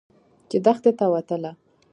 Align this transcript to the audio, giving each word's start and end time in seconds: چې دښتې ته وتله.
چې 0.49 0.57
دښتې 0.65 0.91
ته 0.99 1.05
وتله. 1.13 1.51